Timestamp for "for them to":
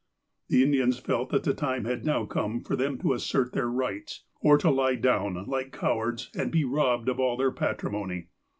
2.63-3.13